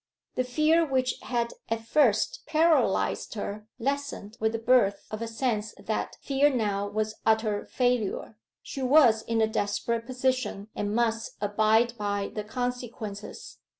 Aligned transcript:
The 0.33 0.43
fear 0.43 0.83
which 0.83 1.19
had 1.21 1.53
at 1.69 1.81
first 1.85 2.41
paralyzed 2.47 3.35
her 3.35 3.67
lessened 3.77 4.35
with 4.39 4.53
the 4.53 4.57
birth 4.57 5.05
of 5.11 5.21
a 5.21 5.27
sense 5.27 5.75
that 5.77 6.17
fear 6.23 6.49
now 6.49 6.87
was 6.87 7.19
utter 7.23 7.65
failure: 7.65 8.35
she 8.63 8.81
was 8.81 9.21
in 9.21 9.41
a 9.41 9.47
desperate 9.47 10.07
position 10.07 10.69
and 10.75 10.95
must 10.95 11.33
abide 11.39 11.93
by 11.99 12.31
the 12.33 12.43
consequences. 12.43 13.59